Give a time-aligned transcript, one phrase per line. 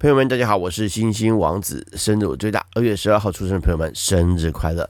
[0.00, 4.88] 朋友们，大家好，我是星星王子，生日我最大，二月十二号出生的朋友们，生日快乐！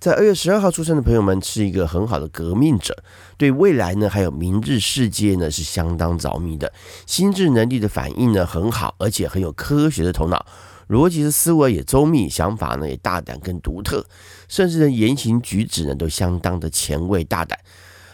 [0.00, 3.04] 在二月十二号出生的朋友们是一个很好的革命者，
[3.36, 6.72] 对未来呢，还有明日世界呢，是相当着迷的，
[7.06, 10.44] 心智能力的反应呢很好，而且很有科学的头脑，
[10.88, 14.04] 逻辑的思维也周密，想法呢也大胆跟独特，
[14.48, 17.56] 甚至呢言行举止呢都相当的前卫大胆。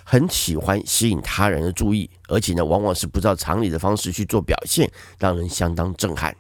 [0.05, 6.37] 很喜欢吸引他人的注意，而且呢，往往是不照常理的方式去做表现，让人相当震撼。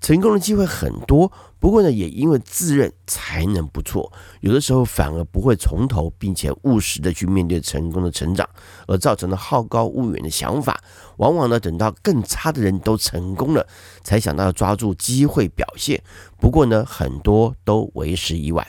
[0.00, 8.48] 成功的机会很多，不过呢，也因为自认才能不错，有的时候反而不会从头，并且务实的去面对成功的成长，
[8.86, 10.80] 而造成了好高骛远的想法。
[11.16, 13.66] 往往呢，等到更差的人都成功了，
[14.04, 16.00] 才想到要抓住机会表现。
[16.38, 18.64] 不过呢，很多都为时已晚。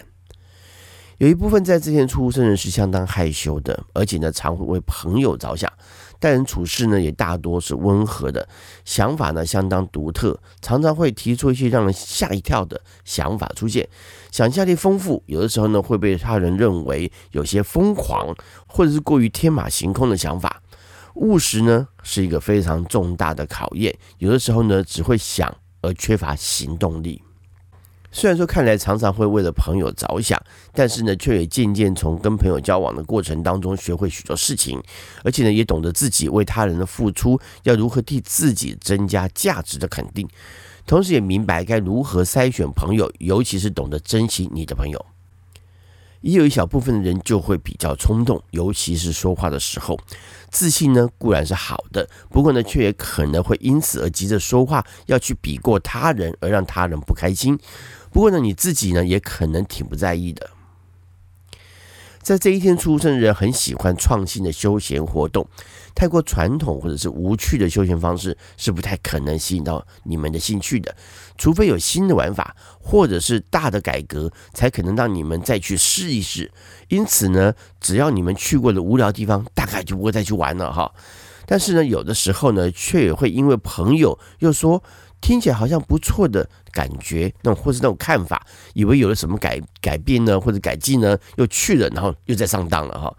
[1.19, 5.69] 有一部分在之前出生人是相当害羞的，而且呢，常会为朋友着想，
[6.17, 8.47] 待人处事呢也大多是温和的，
[8.85, 13.85] 想法呢相当独特，常常会提出一些让人吓一跳的想法出现，
[14.31, 18.33] 想象力丰富，有的时候呢会被他人认为有些疯狂，
[18.65, 20.61] 或者是过于天马行空的想法。
[21.15, 27.21] 务实呢是一个非常重大的考验，有的时候呢只会想而缺乏行动力。
[28.11, 30.41] 虽然说看来常常会为了朋友着想，
[30.73, 34.81] 但是呢，却也渐渐从跟朋友交往的过程当中学会许多事情，
[35.23, 40.27] 而且呢，也懂得自己为他人的付出要如何替自己增加价值的肯定，
[40.85, 45.05] 同时也明白该如何筛选朋友，尤其是懂得珍惜你的朋友。
[46.21, 49.99] 也有一小部分的人就会比较冲动，尤其是说话的时候，
[50.49, 57.57] 自信呢固然是好的，不过呢，却也可能会因此而急着说话，要去比过他人，而让他人不开心。
[58.11, 60.49] 不过呢，你自己呢也可能挺不在意的。
[62.21, 65.47] 在这一天出生的人很喜欢创新的休闲活动，
[65.95, 70.95] 太过传统或者是无趣的休闲方式是不太可能吸引到你们的兴趣的，
[71.37, 76.51] 除非有新的玩法或者是大的改革，才可能让你们再去试一试。
[76.89, 80.91] 因此呢，只要你们去过的无聊地方，大概就不会再去玩了哈。
[81.45, 84.83] 但是呢，有的时候呢，却也会因为朋友又说。
[85.21, 93.15] 听起来好像不错的感觉，那种或是那种看法，以为有了什么改改变呢，或者改进呢，又去了，然后又再上当了哈。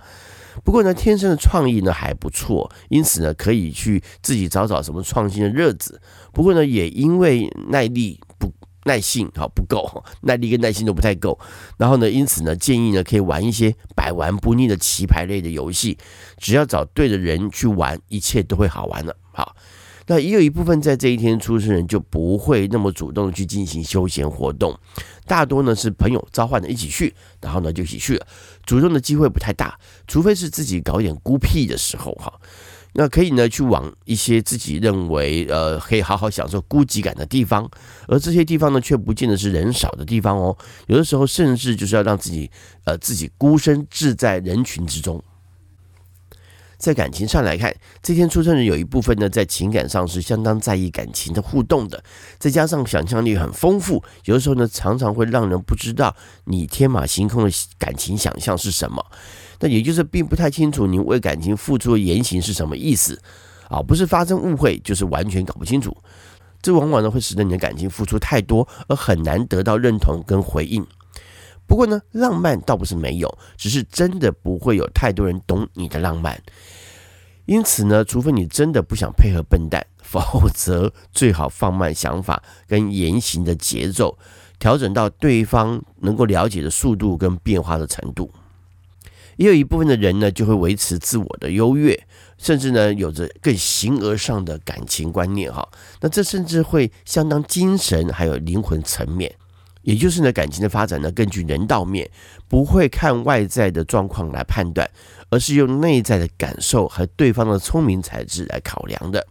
[0.65, 6.01] 不过呢，天生的创意呢还不错，因此呢，可以去自己找找什么创新的乐子。
[6.33, 8.53] 不过呢，也因为耐力不
[8.85, 11.39] 耐性哈不够，耐力跟耐心都不太够。
[11.79, 15.97] 然后呢，因此呢，建议呢可以玩一些百玩不腻的棋牌类的游戏，
[16.37, 19.17] 只要找对的人去玩，一切都会好玩的。
[19.33, 19.55] 好。
[20.11, 24.77] 那也有一部分在这一天出生人就不会那么主动去进行休闲活动，
[25.25, 28.27] 大多呢是朋友召唤的一起去，然后呢就一起去了，
[28.67, 29.79] 主动的机会不太大，
[30.09, 32.33] 除非是自己搞点孤僻的时候哈，
[32.95, 37.71] 那可以呢去往一些自己认为呃可以好好享受孤寂感的地方，
[38.09, 42.51] 而这些地方呢却不见得是人少的地方哦，有的时候甚至就是要让自己
[42.83, 45.23] 呃自己孤身置在人群之中。
[46.81, 52.03] 在感情上来看，这天出生人有一部分呢，在情感上是相当在意感情的互动的，
[52.39, 59.05] 再加上想象力很丰富，有的时候呢，常常会让人不知道你天马行空的感情想象是什么。
[59.61, 63.21] 那也就是并不太清楚你为感情付出的言行是什么意思
[63.69, 65.95] 啊，不是发生误会，就是完全搞不清楚。
[66.63, 70.87] 这往往呢会使得你的感情付出太多，而很难得到认同跟回应。
[71.71, 76.37] 不过呢，浪漫倒不是没有，只是真的不会有太多人懂你的浪漫。
[77.47, 84.19] 因此呢，除非你真的不想配合笨蛋，否则最好放慢想法跟言行的节奏，
[84.59, 88.33] 调整到对方能够了解的速度跟变化的程度。
[89.37, 91.97] 也有一部分的人呢，就会维持自我的优越，
[92.37, 95.69] 甚至呢，有着更形而上的感情观念哈。
[96.01, 99.33] 那这甚至会相当精神还有灵魂层面。
[99.83, 102.09] 也就是呢，感情的发展呢，根据人道面，
[102.49, 104.89] 不会看外在的状况来判断，
[105.31, 109.27] 而是用内在的感受和对方的聪明才智来考量的。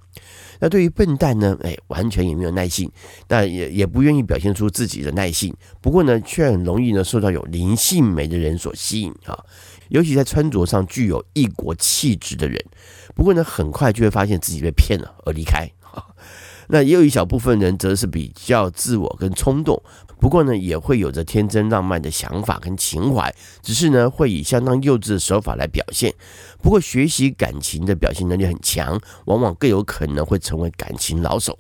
[0.62, 2.92] 那对于笨蛋呢，哎，完全也没有耐性，
[3.28, 5.56] 但也也不愿意表现出自己的耐性。
[5.80, 9.38] 不过呢，却很容易呢受到有灵性美的人所吸引啊，
[9.88, 12.62] 尤其在穿着上具有异国气质的人。
[13.16, 15.70] 不过呢，很快就会发现自己被骗了而离开。
[16.72, 19.82] 那也有一小部分人则是比较自我跟冲动，
[20.20, 23.34] 不过呢，也会有着天真浪漫的想法跟情怀，
[23.64, 26.14] 只是呢，会以相当幼稚的手法来表现。
[26.62, 31.58] 不过学习感情的表现能力很强，往往更有可能会成为感情老手。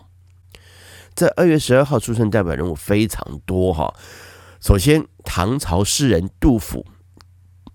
[1.15, 3.93] 在二月十二号出生代表人物非常多哈。
[4.61, 6.85] 首先，唐朝诗人杜甫，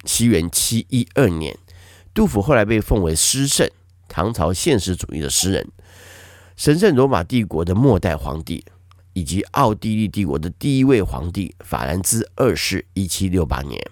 [0.05, 1.59] 西元七一二年，
[2.15, 3.69] 杜甫后来被奉为诗圣，
[4.07, 5.69] 唐朝现实主义的诗人。
[6.57, 8.65] 神圣罗马帝国的末代皇帝，
[9.13, 13.85] 以及奥地利帝国的第一位皇帝法兰兹二世（一七六八年）。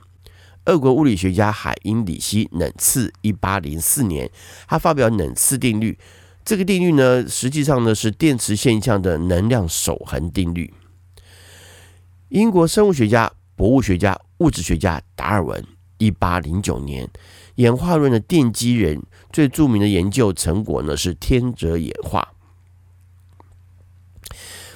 [0.67, 4.31] 俄国物理学家海因里希·冷次（一八零四年）
[4.69, 5.99] 他发表冷次定律。
[6.45, 10.73] 这个定律呢，实际上呢是电磁现象的能量守恒定律。
[12.29, 15.67] 英国生物学家、博物学家、物质学家达尔文
[15.99, 17.11] （一八零九年）
[17.57, 22.29] 演化论的奠基人，最著名的研究成果呢是天择演化。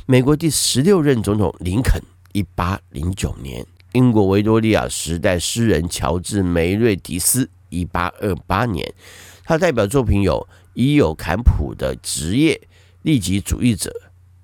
[0.09, 2.01] 美国第十六任总统林肯
[2.33, 8.95] （一八零九年），英国维多利亚时代诗人乔治·梅瑞迪斯（一八二八年），
[9.43, 10.47] 他代表作品有。
[10.75, 12.69] 伊有坎普的职业
[13.01, 13.91] 利己主义者，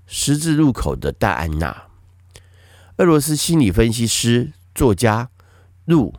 [0.06, 1.88] 十字路口的戴安娜，
[2.96, 5.28] 俄罗斯心理分析师、作家
[5.84, 6.14] 路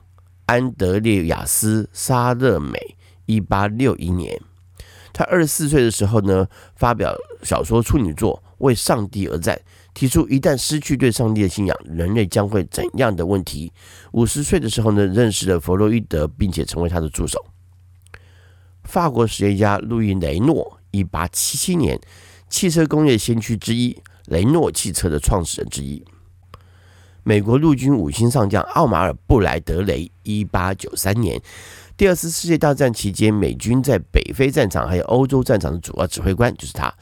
[0.45, 4.39] 安德烈亚斯沙勒美，一八六一年，
[5.11, 9.55] 他二十四岁的时候呢，发表小说处女作《为上帝而战》，
[9.93, 13.71] 提出一旦失去对上帝的信仰，人类将会怎样的问题。
[14.13, 17.45] 五十岁的时候呢，认识了弗洛伊德，并且成为他的助手。
[18.83, 21.99] 法国实业家路易·雷诺，一八七七年，
[22.49, 26.03] 汽车工业先驱之一，雷诺汽车的创始人之一。
[27.23, 31.41] 美国陆军五星上将奥马尔·布莱德雷，一八九三年，
[31.95, 36.93] 第二次世界大战期间，美军在北非战场还有欧洲战场的主要指挥官就是他。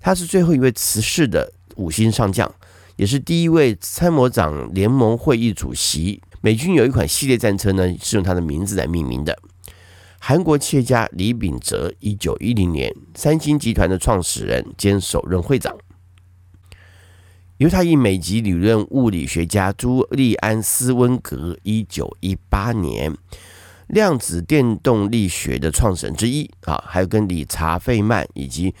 [0.00, 2.50] 他是最后一位辞世的五星上将，
[2.96, 6.22] 也是第一位参谋长联盟会议主席。
[6.40, 9.38] 美军有一款系列战车呢，是用他的名字来命名的。
[10.18, 15.76] 韩国企业家李秉哲，一九一零年，三星集团的创始人兼首任会长。
[17.58, 23.14] 犹太裔美籍理论物理学家朱利安斯温格，一九一八年，
[23.86, 28.74] 量子电动力学的创始人之一啊，还有跟理查费曼以及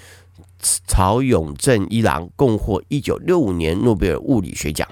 [0.60, 4.86] 曹永正一郎共获一九六五年诺贝尔物理学奖。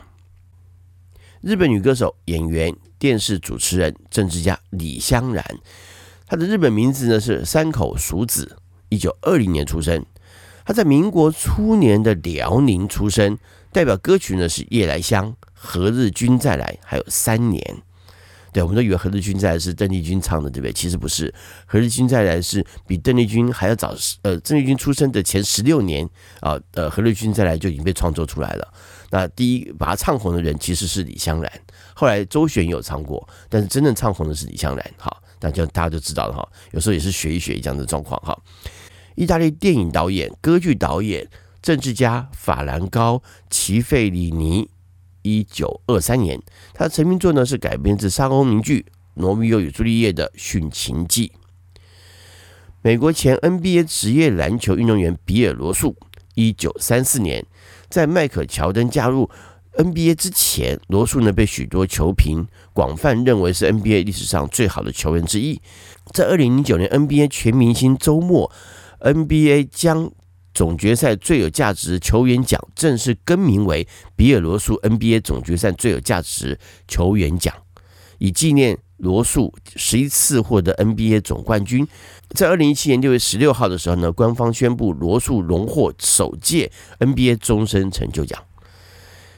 [1.40, 5.44] 日本女歌手、演员、电视主持人、政治家李香兰。
[6.26, 8.56] 她的日本名字呢是山口淑子，
[8.88, 10.04] 一九二零年出生。
[10.64, 13.38] 她在民国初年的辽宁出生，
[13.72, 17.62] 代表歌曲呢是《夜来香》、《何日君再来》，还有《三年》。
[18.58, 20.72] 对，我们都以为《何日君再来》是邓丽君唱的，对不对？
[20.72, 21.30] 其实不是，
[21.64, 26.04] 《何日君再来》是比邓丽君还要早，呃，邓丽君出生的前十六年
[26.40, 28.74] 啊，呃，《何日君再来》就已经被创作出来了。
[29.10, 31.52] 那第一把他唱红的人其实是李香兰，
[31.94, 34.90] 后来周璇有唱过，但是真正唱红的是李香兰。
[34.98, 35.16] 哈。
[35.40, 38.36] 那就大家就知道了哈，有时候也是学一学这样的状况哈。
[39.14, 41.24] 意大利电影导演、歌剧导演、
[41.62, 43.18] 政治家法兰高·
[43.48, 44.68] 齐费里尼，
[45.22, 46.40] 一九二三年，
[46.74, 51.28] 他的成名作呢是改编自莎翁名剧《罗密欧与朱丽叶》的《殉情记》。
[52.82, 55.96] 美国前 NBA 职业篮球运动员比尔·罗素，
[56.34, 57.44] 一九三四年，
[57.88, 59.28] 在迈克·乔丹加入。
[59.74, 65.60] NBA 之前，罗素呢被许多球评广泛认为是 NBA 历史上最好的球员之一。
[66.12, 68.50] 在二零零九年 NBA 全明星周末
[68.98, 70.10] ，NBA 将
[70.58, 76.58] 总决赛最有价值球员奖正式更名为比尔罗素 NBA 总决赛最有价值
[76.88, 77.54] 球员奖，
[78.18, 81.86] 以纪念罗素十一次获得 NBA 总冠军。
[82.30, 88.42] 在二零一七年六月十六号的时候呢，官方宣布罗素荣获首届 NBA 终身成就奖。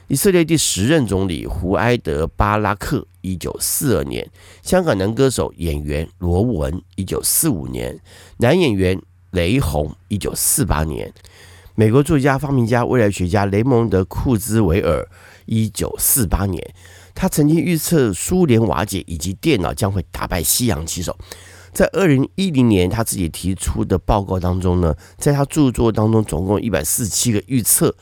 [0.07, 4.25] 以色列第十任总理胡埃德·巴拉克，一九四二年；
[4.63, 7.95] 香港男歌手、演员罗文，一九四五年；
[8.37, 8.99] 男演员
[9.31, 11.09] 雷洪，一九四八年；
[11.75, 15.07] 美国作家、发明家、未来学家雷蒙德·库兹韦尔，
[15.45, 16.73] 一九四八年。
[17.13, 21.17] 他曾经预测苏联瓦解以及电脑将会打败西洋棋手。
[21.73, 27.95] 在二零一零年，他自己提出的报告当中呢，在他著作当中总共一百四十七个预测，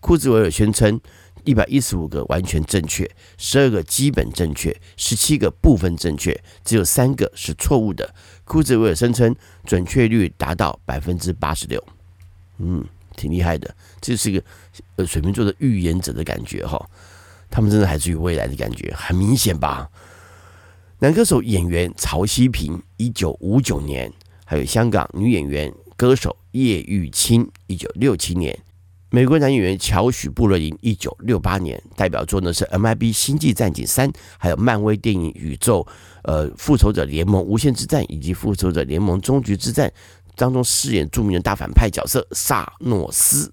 [0.00, 1.00] 库兹韦尔宣称。
[1.46, 8.12] 一百一十五个完全正确，十二个基本正确，十七个部分正确，只有三个是错误的。
[8.44, 9.34] 库兹韦尔声称
[9.64, 11.82] 准确率达到百分之八十六，
[12.58, 12.84] 嗯，
[13.16, 13.72] 挺厉害的。
[14.00, 14.44] 这是一个
[14.96, 16.84] 呃水瓶座的预言者的感觉哈，
[17.48, 19.88] 他们真的来自于未来的感觉，很明显吧？
[20.98, 24.10] 男歌手、演员曹希平，一九五九年；
[24.44, 28.58] 还有香港女演员、歌手叶玉卿，一九六七年。
[29.10, 35.86] 美国男演员乔许·布洛林，一九六八年，代表作呢是《MIB 星际战警三》，还有漫威电影宇宙，
[36.24, 39.88] 呃，《复仇者联盟：无限之战》以及《复仇者联盟：终局之战》
[40.34, 43.52] 当中饰演著名的大反派角色萨诺斯。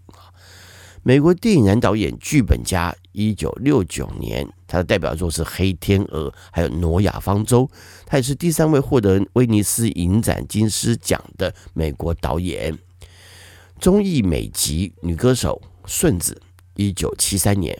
[1.04, 7.64] 美国电影男导演、剧本家，一九六九年，他的代表作是《黑天鹅》，还有《挪亚方舟》。
[8.08, 12.76] 他也是第三位获得威尼斯影展金狮奖的美国导演。
[13.84, 16.42] 综艺美籍女歌手顺子，
[16.76, 17.76] 一九七三年；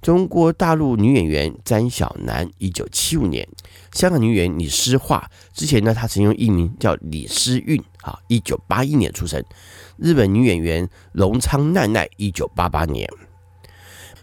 [0.00, 3.44] 中国大陆女演员詹小楠，一九七五年；
[3.92, 9.42] 香港女演员李诗画，之前呢，她曾用艺名叫李诗韵，啊，一九八一年出生；
[9.96, 13.04] 日本女演员荣仓奈奈，一九八八年；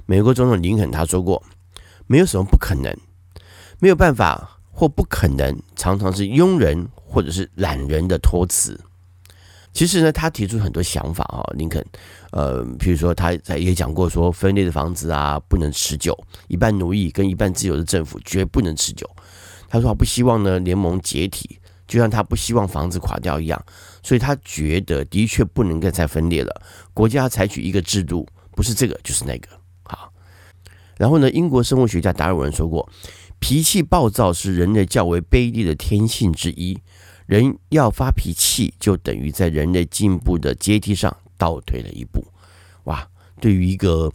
[0.05, 1.43] 美国总统林肯他说过，
[2.07, 2.97] 没有什么不可能，
[3.79, 8.79] 没有办法或不可能，常常是庸人或者是懒人的托词。
[9.71, 11.83] 其实呢，他提出很多想法啊，林肯，
[12.31, 19.09] 呃，譬如说他在也讲过说，分裂的房子啊不能持久，一半奴役跟一半自由的政府绝不能持久。
[19.69, 23.63] 他说他不希望呢联盟解体，就像他不希望房子垮掉一样，
[24.01, 26.61] 所以他觉得的确不能够再分裂了。
[26.93, 29.47] 国家采取一个制度，不是这个就是那个。
[29.83, 30.11] 好，
[30.97, 32.89] 然后呢，英国生物学家达尔文说过，
[33.37, 36.79] 脾气暴躁是人类较为卑劣的天性之一。
[37.29, 42.25] 人要发脾气，就等于在人类进步的阶梯上倒退了一步。
[42.85, 43.07] 哇，
[43.39, 44.11] 对于一个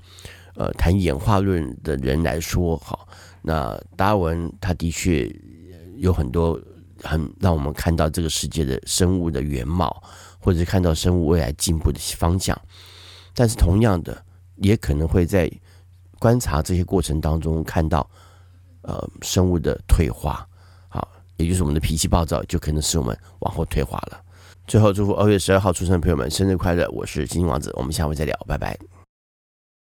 [0.57, 3.07] 呃谈演化论的人来说，好，
[3.41, 5.33] 那达尔文他的确
[5.95, 6.61] 有很多
[7.05, 10.03] 很让我们看到这个世界的生物的原貌，
[10.41, 12.61] 或者是看到生物未来进步的方向。
[13.33, 14.25] 但是同样的，
[14.57, 15.49] 也可能会在
[16.19, 18.11] 观察这些过程当中看到
[18.83, 20.45] 呃生物的退化。
[21.37, 24.21] 也就是我们的脾气暴躁，就可能使我们往后退化了。
[24.67, 26.89] 最后，祝福二月十二号出生的朋友们生日快乐！
[26.91, 28.79] 我是金星王子，我们下回再聊，拜拜。